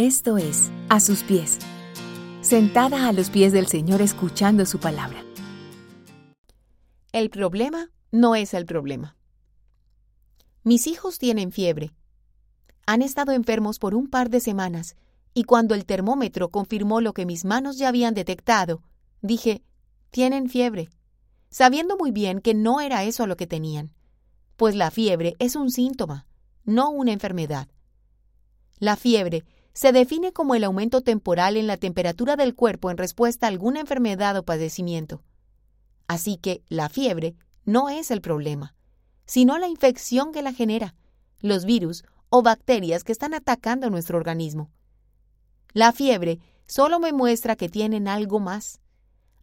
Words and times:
Esto 0.00 0.38
es 0.38 0.70
A 0.88 0.98
sus 0.98 1.22
pies, 1.22 1.58
sentada 2.40 3.06
a 3.06 3.12
los 3.12 3.28
pies 3.28 3.52
del 3.52 3.66
Señor 3.66 4.00
escuchando 4.00 4.64
su 4.64 4.80
palabra. 4.80 5.22
El 7.12 7.28
problema 7.28 7.90
no 8.10 8.34
es 8.34 8.54
el 8.54 8.64
problema. 8.64 9.18
Mis 10.64 10.86
hijos 10.86 11.18
tienen 11.18 11.52
fiebre. 11.52 11.92
Han 12.86 13.02
estado 13.02 13.32
enfermos 13.32 13.78
por 13.78 13.94
un 13.94 14.08
par 14.08 14.30
de 14.30 14.40
semanas 14.40 14.96
y 15.34 15.44
cuando 15.44 15.74
el 15.74 15.84
termómetro 15.84 16.48
confirmó 16.48 17.02
lo 17.02 17.12
que 17.12 17.26
mis 17.26 17.44
manos 17.44 17.76
ya 17.76 17.88
habían 17.88 18.14
detectado, 18.14 18.82
dije, 19.20 19.62
tienen 20.08 20.48
fiebre, 20.48 20.88
sabiendo 21.50 21.98
muy 21.98 22.10
bien 22.10 22.40
que 22.40 22.54
no 22.54 22.80
era 22.80 23.04
eso 23.04 23.26
lo 23.26 23.36
que 23.36 23.46
tenían, 23.46 23.92
pues 24.56 24.74
la 24.74 24.90
fiebre 24.90 25.36
es 25.40 25.56
un 25.56 25.70
síntoma, 25.70 26.26
no 26.64 26.88
una 26.88 27.12
enfermedad. 27.12 27.68
La 28.78 28.96
fiebre 28.96 29.44
se 29.80 29.92
define 29.92 30.34
como 30.34 30.54
el 30.54 30.64
aumento 30.64 31.00
temporal 31.00 31.56
en 31.56 31.66
la 31.66 31.78
temperatura 31.78 32.36
del 32.36 32.54
cuerpo 32.54 32.90
en 32.90 32.98
respuesta 32.98 33.46
a 33.46 33.48
alguna 33.48 33.80
enfermedad 33.80 34.36
o 34.36 34.42
padecimiento. 34.42 35.22
Así 36.06 36.36
que 36.36 36.62
la 36.68 36.90
fiebre 36.90 37.34
no 37.64 37.88
es 37.88 38.10
el 38.10 38.20
problema, 38.20 38.74
sino 39.24 39.56
la 39.56 39.68
infección 39.68 40.32
que 40.32 40.42
la 40.42 40.52
genera, 40.52 40.94
los 41.40 41.64
virus 41.64 42.04
o 42.28 42.42
bacterias 42.42 43.04
que 43.04 43.12
están 43.12 43.32
atacando 43.32 43.88
nuestro 43.88 44.18
organismo. 44.18 44.70
La 45.72 45.92
fiebre 45.92 46.40
solo 46.66 47.00
me 47.00 47.14
muestra 47.14 47.56
que 47.56 47.70
tienen 47.70 48.06
algo 48.06 48.38
más, 48.38 48.82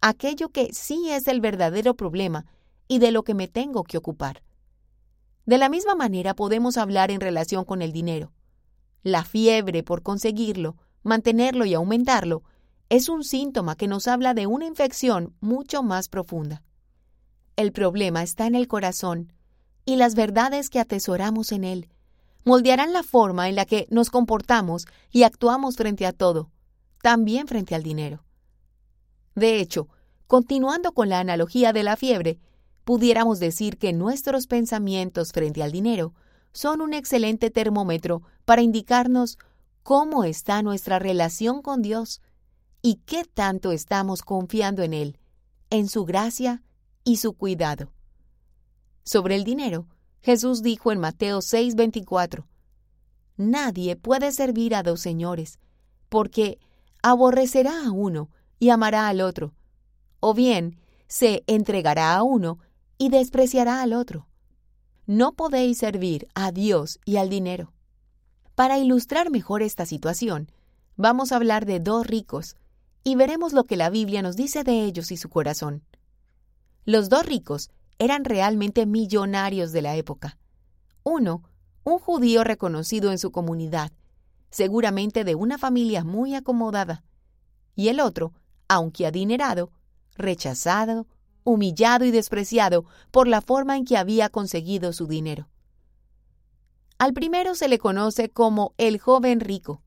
aquello 0.00 0.48
que 0.48 0.72
sí 0.72 1.10
es 1.10 1.28
el 1.28 1.42
verdadero 1.42 1.94
problema 1.94 2.46
y 2.88 3.00
de 3.00 3.12
lo 3.12 3.22
que 3.22 3.34
me 3.34 3.48
tengo 3.48 3.84
que 3.84 3.98
ocupar. 3.98 4.42
De 5.44 5.58
la 5.58 5.68
misma 5.68 5.94
manera 5.94 6.32
podemos 6.32 6.78
hablar 6.78 7.10
en 7.10 7.20
relación 7.20 7.66
con 7.66 7.82
el 7.82 7.92
dinero. 7.92 8.32
La 9.02 9.24
fiebre 9.24 9.82
por 9.82 10.02
conseguirlo, 10.02 10.76
mantenerlo 11.02 11.64
y 11.64 11.74
aumentarlo 11.74 12.44
es 12.88 13.08
un 13.08 13.24
síntoma 13.24 13.76
que 13.76 13.88
nos 13.88 14.06
habla 14.06 14.34
de 14.34 14.46
una 14.46 14.66
infección 14.66 15.34
mucho 15.40 15.82
más 15.82 16.08
profunda. 16.08 16.62
El 17.56 17.72
problema 17.72 18.22
está 18.22 18.46
en 18.46 18.54
el 18.54 18.68
corazón 18.68 19.32
y 19.84 19.96
las 19.96 20.14
verdades 20.14 20.70
que 20.70 20.78
atesoramos 20.78 21.52
en 21.52 21.64
él 21.64 21.88
moldearán 22.44 22.92
la 22.92 23.02
forma 23.02 23.48
en 23.48 23.56
la 23.56 23.64
que 23.64 23.86
nos 23.90 24.10
comportamos 24.10 24.86
y 25.10 25.22
actuamos 25.22 25.76
frente 25.76 26.06
a 26.06 26.12
todo, 26.12 26.50
también 27.02 27.46
frente 27.46 27.74
al 27.74 27.82
dinero. 27.82 28.24
De 29.34 29.60
hecho, 29.60 29.88
continuando 30.26 30.92
con 30.92 31.08
la 31.08 31.20
analogía 31.20 31.72
de 31.72 31.82
la 31.82 31.96
fiebre, 31.96 32.38
pudiéramos 32.84 33.38
decir 33.38 33.78
que 33.78 33.92
nuestros 33.92 34.46
pensamientos 34.46 35.32
frente 35.32 35.62
al 35.62 35.72
dinero 35.72 36.14
son 36.52 36.80
un 36.80 36.94
excelente 36.94 37.50
termómetro 37.50 38.22
para 38.44 38.62
indicarnos 38.62 39.38
cómo 39.82 40.24
está 40.24 40.62
nuestra 40.62 40.98
relación 40.98 41.62
con 41.62 41.82
Dios 41.82 42.20
y 42.82 42.96
qué 43.06 43.24
tanto 43.24 43.72
estamos 43.72 44.22
confiando 44.22 44.82
en 44.82 44.92
Él, 44.92 45.18
en 45.70 45.88
su 45.88 46.04
gracia 46.04 46.62
y 47.04 47.16
su 47.16 47.34
cuidado. 47.34 47.92
Sobre 49.04 49.34
el 49.36 49.44
dinero, 49.44 49.86
Jesús 50.20 50.62
dijo 50.62 50.92
en 50.92 51.00
Mateo 51.00 51.40
6:24, 51.40 52.46
Nadie 53.36 53.96
puede 53.96 54.30
servir 54.30 54.74
a 54.74 54.82
dos 54.82 55.00
señores, 55.00 55.58
porque 56.08 56.58
aborrecerá 57.02 57.86
a 57.86 57.90
uno 57.90 58.30
y 58.58 58.70
amará 58.70 59.08
al 59.08 59.20
otro, 59.20 59.54
o 60.20 60.34
bien 60.34 60.78
se 61.08 61.42
entregará 61.46 62.14
a 62.14 62.22
uno 62.22 62.58
y 62.98 63.08
despreciará 63.08 63.82
al 63.82 63.92
otro. 63.92 64.28
No 65.14 65.34
podéis 65.34 65.76
servir 65.76 66.26
a 66.34 66.52
Dios 66.52 66.98
y 67.04 67.18
al 67.18 67.28
dinero. 67.28 67.74
Para 68.54 68.78
ilustrar 68.78 69.30
mejor 69.30 69.60
esta 69.60 69.84
situación, 69.84 70.50
vamos 70.96 71.32
a 71.32 71.36
hablar 71.36 71.66
de 71.66 71.80
dos 71.80 72.06
ricos 72.06 72.56
y 73.04 73.14
veremos 73.14 73.52
lo 73.52 73.64
que 73.64 73.76
la 73.76 73.90
Biblia 73.90 74.22
nos 74.22 74.36
dice 74.36 74.64
de 74.64 74.86
ellos 74.86 75.12
y 75.12 75.18
su 75.18 75.28
corazón. 75.28 75.82
Los 76.86 77.10
dos 77.10 77.26
ricos 77.26 77.70
eran 77.98 78.24
realmente 78.24 78.86
millonarios 78.86 79.72
de 79.72 79.82
la 79.82 79.96
época. 79.96 80.38
Uno, 81.02 81.42
un 81.84 81.98
judío 81.98 82.42
reconocido 82.42 83.12
en 83.12 83.18
su 83.18 83.32
comunidad, 83.32 83.92
seguramente 84.48 85.24
de 85.24 85.34
una 85.34 85.58
familia 85.58 86.04
muy 86.04 86.34
acomodada, 86.34 87.04
y 87.76 87.88
el 87.88 88.00
otro, 88.00 88.32
aunque 88.66 89.06
adinerado, 89.06 89.72
rechazado, 90.14 91.06
humillado 91.44 92.04
y 92.04 92.10
despreciado 92.10 92.84
por 93.10 93.28
la 93.28 93.40
forma 93.40 93.76
en 93.76 93.84
que 93.84 93.96
había 93.96 94.28
conseguido 94.28 94.92
su 94.92 95.06
dinero. 95.06 95.48
Al 96.98 97.12
primero 97.12 97.54
se 97.54 97.68
le 97.68 97.78
conoce 97.78 98.28
como 98.28 98.74
el 98.78 98.98
joven 98.98 99.40
rico, 99.40 99.82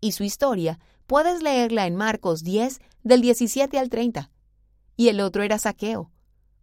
y 0.00 0.12
su 0.12 0.24
historia 0.24 0.78
puedes 1.06 1.42
leerla 1.42 1.86
en 1.86 1.96
Marcos 1.96 2.42
10 2.42 2.80
del 3.02 3.20
17 3.20 3.78
al 3.78 3.90
30. 3.90 4.30
Y 4.96 5.08
el 5.08 5.20
otro 5.20 5.42
era 5.42 5.58
Saqueo, 5.58 6.10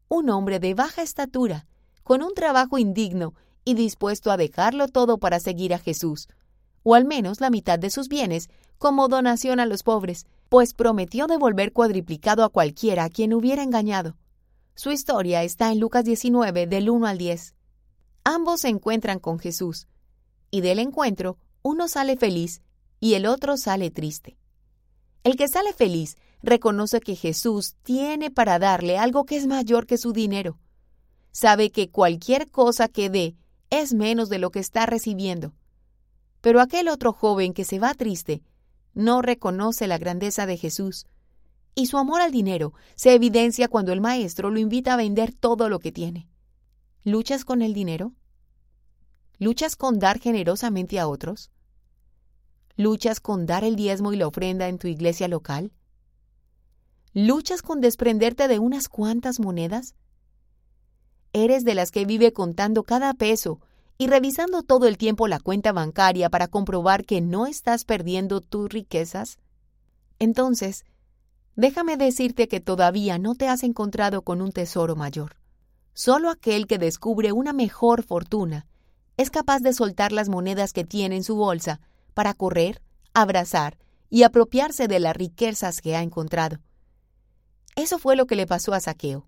un 0.10 0.30
hombre 0.30 0.60
de 0.60 0.74
baja 0.74 1.02
estatura, 1.02 1.68
con 2.04 2.22
un 2.22 2.34
trabajo 2.34 2.78
indigno 2.78 3.34
y 3.66 3.76
dispuesto 3.76 4.32
a 4.32 4.38
dejarlo 4.38 4.88
todo 4.88 5.18
para 5.18 5.40
seguir 5.40 5.74
a 5.74 5.80
Jesús, 5.80 6.28
o 6.84 6.96
al 6.96 7.06
menos 7.06 7.40
la 7.40 7.50
mitad 7.50 7.80
de 7.80 7.90
sus 7.90 8.10
bienes, 8.10 8.50
como 8.78 9.08
donación 9.08 9.60
a 9.60 9.66
los 9.66 9.84
pobres, 9.84 10.26
pues 10.50 10.74
prometió 10.74 11.28
devolver 11.28 11.72
cuadriplicado 11.72 12.44
a 12.44 12.50
cualquiera 12.50 13.06
a 13.06 13.10
quien 13.10 13.34
hubiera 13.34 13.64
engañado. 13.64 14.18
Su 14.76 14.92
historia 14.92 15.44
está 15.44 15.72
en 15.72 15.80
Lucas 15.80 16.04
19 16.04 16.66
del 16.66 16.90
1 16.90 17.06
al 17.06 17.18
10. 17.20 17.54
Ambos 18.24 18.62
se 18.62 18.70
encuentran 18.70 19.20
con 19.20 19.38
Jesús, 19.38 19.88
y 20.50 20.62
del 20.62 20.80
encuentro 20.80 21.38
uno 21.62 21.88
sale 21.88 22.18
feliz 22.18 22.62
y 23.00 23.14
el 23.14 23.28
otro 23.28 23.56
sale 23.58 23.92
triste. 23.92 24.36
El 25.24 25.36
que 25.36 25.48
sale 25.48 25.74
feliz 25.74 26.18
reconoce 26.42 27.02
que 27.02 27.16
Jesús 27.16 27.76
tiene 27.84 28.32
para 28.32 28.58
darle 28.58 28.98
algo 28.98 29.26
que 29.26 29.38
es 29.38 29.46
mayor 29.46 29.86
que 29.86 29.98
su 29.98 30.12
dinero. 30.12 30.58
Sabe 31.32 31.72
que 31.72 31.90
cualquier 31.90 32.50
cosa 32.50 32.88
que 32.88 33.10
dé 33.10 33.36
es 33.70 33.94
menos 33.94 34.28
de 34.30 34.40
lo 34.40 34.50
que 34.52 34.60
está 34.60 34.86
recibiendo. 34.86 35.54
Pero 36.42 36.60
aquel 36.60 36.88
otro 36.88 37.14
joven 37.14 37.54
que 37.54 37.64
se 37.64 37.80
va 37.80 37.94
triste 37.94 38.42
no 38.94 39.22
reconoce 39.22 39.88
la 39.88 39.98
grandeza 39.98 40.46
de 40.46 40.58
Jesús 40.58 41.06
y 41.76 41.88
su 41.88 41.98
amor 41.98 42.22
al 42.22 42.32
dinero 42.32 42.74
se 42.96 43.14
evidencia 43.14 43.68
cuando 43.68 43.94
el 43.94 44.02
maestro 44.02 44.50
lo 44.50 44.60
invita 44.60 44.94
a 44.94 44.98
vender 44.98 45.34
todo 45.34 45.70
lo 45.70 45.80
que 45.80 45.92
tiene. 45.92 46.28
¿Luchas 47.04 47.46
con 47.46 47.62
el 47.62 47.74
dinero? 47.74 48.14
¿Luchas 49.40 49.76
con 49.76 50.00
dar 50.00 50.20
generosamente 50.20 51.00
a 51.00 51.08
otros? 51.08 51.52
¿Luchas 52.76 53.20
con 53.20 53.46
dar 53.46 53.64
el 53.64 53.76
diezmo 53.76 54.14
y 54.14 54.18
la 54.18 54.28
ofrenda 54.28 54.68
en 54.68 54.78
tu 54.78 54.88
iglesia 54.88 55.28
local? 55.28 55.72
¿Luchas 57.14 57.62
con 57.62 57.82
desprenderte 57.82 58.48
de 58.48 58.60
unas 58.60 58.88
cuantas 58.88 59.40
monedas? 59.40 59.96
¿Eres 61.34 61.64
de 61.64 61.76
las 61.76 61.92
que 61.92 62.06
vive 62.06 62.34
contando 62.34 62.84
cada 62.84 63.14
peso 63.14 63.60
y 63.98 64.08
revisando 64.08 64.64
todo 64.64 64.88
el 64.88 64.98
tiempo 64.98 65.28
la 65.28 65.40
cuenta 65.40 65.72
bancaria 65.72 66.30
para 66.30 66.48
comprobar 66.48 67.06
que 67.06 67.22
no 67.22 67.46
estás 67.46 67.86
perdiendo 67.86 68.42
tus 68.42 68.70
riquezas? 68.70 69.38
Entonces, 70.20 70.86
Déjame 71.56 71.98
decirte 71.98 72.48
que 72.48 72.60
todavía 72.60 73.20
no 73.20 73.36
te 73.36 73.48
has 73.48 73.64
encontrado 73.64 74.24
con 74.24 74.42
un 74.42 74.52
tesoro 74.52 74.96
mayor. 74.96 75.38
Solo 75.94 76.30
aquel 76.30 76.66
que 76.66 76.80
descubre 76.80 77.32
una 77.32 77.54
mejor 77.54 78.04
fortuna 78.04 78.66
es 79.18 79.30
capaz 79.30 79.60
de 79.60 79.74
soltar 79.74 80.12
las 80.12 80.30
monedas 80.30 80.74
que 80.74 80.84
tiene 80.84 81.16
en 81.16 81.24
su 81.24 81.36
bolsa 81.36 81.80
para 82.16 82.34
correr, 82.34 82.82
abrazar 83.14 83.78
y 84.10 84.24
apropiarse 84.24 84.88
de 84.88 85.00
las 85.00 85.16
riquezas 85.16 85.82
que 85.82 85.96
ha 85.96 86.02
encontrado. 86.02 86.58
Eso 87.76 88.00
fue 88.00 88.16
lo 88.16 88.26
que 88.26 88.36
le 88.36 88.48
pasó 88.48 88.74
a 88.74 88.80
Saqueo. 88.80 89.28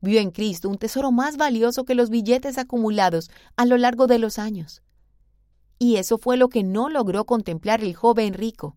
Vio 0.00 0.18
en 0.18 0.32
Cristo 0.32 0.68
un 0.68 0.78
tesoro 0.78 1.12
más 1.12 1.36
valioso 1.36 1.84
que 1.84 1.94
los 1.94 2.10
billetes 2.10 2.58
acumulados 2.58 3.30
a 3.56 3.66
lo 3.66 3.76
largo 3.76 4.08
de 4.08 4.18
los 4.18 4.40
años. 4.40 4.82
Y 5.78 5.96
eso 5.96 6.18
fue 6.18 6.36
lo 6.36 6.48
que 6.48 6.64
no 6.64 6.88
logró 6.88 7.24
contemplar 7.24 7.82
el 7.82 7.94
joven 7.94 8.34
rico. 8.34 8.76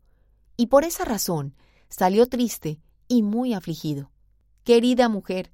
Y 0.57 0.67
por 0.67 0.83
esa 0.83 1.05
razón 1.05 1.55
salió 1.89 2.27
triste 2.27 2.79
y 3.07 3.23
muy 3.23 3.53
afligido. 3.53 4.11
Querida 4.63 5.09
mujer, 5.09 5.51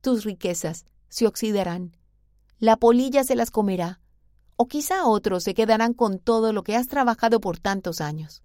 tus 0.00 0.24
riquezas 0.24 0.84
se 1.08 1.26
oxidarán, 1.26 1.96
la 2.58 2.76
polilla 2.76 3.24
se 3.24 3.34
las 3.34 3.50
comerá, 3.50 4.00
o 4.56 4.68
quizá 4.68 5.06
otros 5.06 5.44
se 5.44 5.54
quedarán 5.54 5.94
con 5.94 6.18
todo 6.18 6.52
lo 6.52 6.62
que 6.62 6.76
has 6.76 6.86
trabajado 6.86 7.40
por 7.40 7.58
tantos 7.58 8.00
años. 8.00 8.42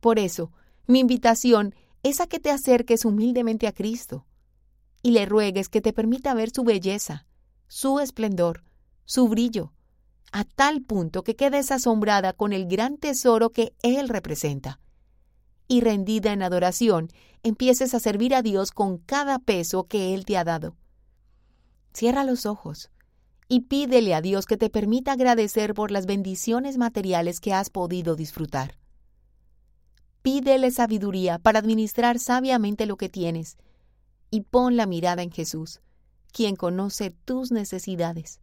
Por 0.00 0.18
eso, 0.18 0.52
mi 0.86 1.00
invitación 1.00 1.74
es 2.02 2.20
a 2.20 2.26
que 2.26 2.40
te 2.40 2.50
acerques 2.50 3.04
humildemente 3.04 3.66
a 3.66 3.72
Cristo 3.72 4.26
y 5.02 5.12
le 5.12 5.26
ruegues 5.26 5.68
que 5.68 5.80
te 5.80 5.92
permita 5.92 6.34
ver 6.34 6.50
su 6.50 6.64
belleza, 6.64 7.26
su 7.68 8.00
esplendor, 8.00 8.64
su 9.04 9.28
brillo, 9.28 9.72
a 10.32 10.44
tal 10.44 10.82
punto 10.82 11.22
que 11.22 11.36
quedes 11.36 11.70
asombrada 11.70 12.32
con 12.32 12.52
el 12.52 12.66
gran 12.66 12.98
tesoro 12.98 13.50
que 13.50 13.74
Él 13.82 14.08
representa 14.08 14.80
y 15.68 15.80
rendida 15.80 16.32
en 16.32 16.42
adoración, 16.42 17.08
empieces 17.42 17.94
a 17.94 18.00
servir 18.00 18.34
a 18.34 18.42
Dios 18.42 18.70
con 18.70 18.98
cada 18.98 19.38
peso 19.38 19.84
que 19.84 20.14
Él 20.14 20.24
te 20.24 20.36
ha 20.36 20.44
dado. 20.44 20.76
Cierra 21.92 22.24
los 22.24 22.46
ojos 22.46 22.90
y 23.48 23.60
pídele 23.60 24.14
a 24.14 24.20
Dios 24.20 24.46
que 24.46 24.56
te 24.56 24.70
permita 24.70 25.12
agradecer 25.12 25.74
por 25.74 25.90
las 25.90 26.06
bendiciones 26.06 26.78
materiales 26.78 27.40
que 27.40 27.52
has 27.52 27.70
podido 27.70 28.16
disfrutar. 28.16 28.78
Pídele 30.22 30.70
sabiduría 30.70 31.38
para 31.38 31.58
administrar 31.58 32.18
sabiamente 32.18 32.86
lo 32.86 32.96
que 32.96 33.08
tienes 33.08 33.58
y 34.30 34.40
pon 34.40 34.76
la 34.76 34.86
mirada 34.86 35.22
en 35.22 35.30
Jesús, 35.30 35.82
quien 36.32 36.56
conoce 36.56 37.10
tus 37.10 37.52
necesidades. 37.52 38.40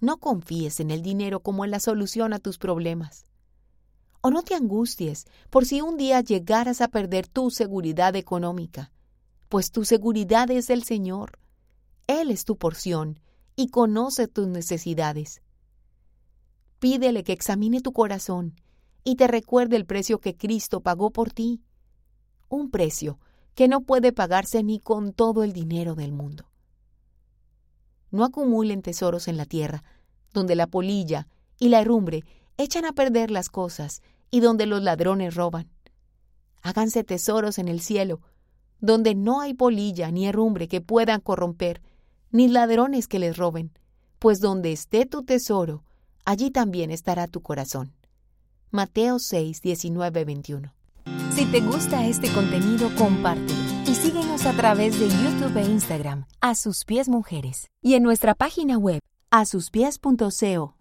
No 0.00 0.18
confíes 0.18 0.80
en 0.80 0.90
el 0.90 1.02
dinero 1.02 1.40
como 1.40 1.64
en 1.64 1.70
la 1.70 1.80
solución 1.80 2.32
a 2.32 2.38
tus 2.38 2.58
problemas. 2.58 3.26
O 4.22 4.30
no 4.30 4.44
te 4.44 4.54
angusties 4.54 5.26
por 5.50 5.66
si 5.66 5.80
un 5.80 5.96
día 5.96 6.20
llegaras 6.20 6.80
a 6.80 6.88
perder 6.88 7.26
tu 7.26 7.50
seguridad 7.50 8.14
económica, 8.14 8.92
pues 9.48 9.72
tu 9.72 9.84
seguridad 9.84 10.48
es 10.50 10.70
el 10.70 10.84
Señor. 10.84 11.40
Él 12.06 12.30
es 12.30 12.44
tu 12.44 12.56
porción 12.56 13.20
y 13.56 13.66
conoce 13.68 14.28
tus 14.28 14.46
necesidades. 14.46 15.42
Pídele 16.78 17.24
que 17.24 17.32
examine 17.32 17.80
tu 17.80 17.92
corazón 17.92 18.54
y 19.02 19.16
te 19.16 19.26
recuerde 19.26 19.76
el 19.76 19.86
precio 19.86 20.20
que 20.20 20.36
Cristo 20.36 20.80
pagó 20.80 21.10
por 21.10 21.32
ti. 21.32 21.60
Un 22.48 22.70
precio 22.70 23.18
que 23.56 23.66
no 23.66 23.80
puede 23.80 24.12
pagarse 24.12 24.62
ni 24.62 24.78
con 24.78 25.12
todo 25.12 25.42
el 25.42 25.52
dinero 25.52 25.96
del 25.96 26.12
mundo. 26.12 26.48
No 28.12 28.24
acumulen 28.24 28.82
tesoros 28.82 29.26
en 29.26 29.36
la 29.36 29.46
tierra, 29.46 29.82
donde 30.32 30.54
la 30.54 30.68
polilla 30.68 31.26
y 31.58 31.70
la 31.70 31.80
herrumbre 31.80 32.24
echan 32.56 32.84
a 32.84 32.92
perder 32.92 33.30
las 33.30 33.48
cosas 33.48 34.02
y 34.32 34.40
donde 34.40 34.66
los 34.66 34.82
ladrones 34.82 35.36
roban. 35.36 35.68
Háganse 36.62 37.04
tesoros 37.04 37.58
en 37.58 37.68
el 37.68 37.80
cielo, 37.80 38.20
donde 38.80 39.14
no 39.14 39.40
hay 39.40 39.54
polilla 39.54 40.10
ni 40.10 40.26
herrumbre 40.26 40.66
que 40.66 40.80
puedan 40.80 41.20
corromper, 41.20 41.82
ni 42.32 42.48
ladrones 42.48 43.06
que 43.06 43.20
les 43.20 43.36
roben, 43.36 43.70
pues 44.18 44.40
donde 44.40 44.72
esté 44.72 45.06
tu 45.06 45.22
tesoro, 45.22 45.84
allí 46.24 46.50
también 46.50 46.90
estará 46.90 47.28
tu 47.28 47.42
corazón. 47.42 47.92
Mateo 48.70 49.18
6, 49.18 49.60
19, 49.60 50.24
21. 50.24 50.74
Si 51.34 51.44
te 51.46 51.60
gusta 51.60 52.06
este 52.06 52.32
contenido, 52.32 52.90
compártelo 52.96 53.60
y 53.86 53.94
síguenos 53.94 54.46
a 54.46 54.52
través 54.52 54.98
de 54.98 55.08
YouTube 55.08 55.56
e 55.58 55.64
Instagram, 55.64 56.24
a 56.40 56.54
sus 56.54 56.84
pies 56.86 57.08
mujeres, 57.08 57.68
y 57.82 57.94
en 57.94 58.02
nuestra 58.02 58.34
página 58.34 58.78
web, 58.78 59.00
a 59.30 59.44
sus 59.44 59.70
pies.co. 59.70 60.70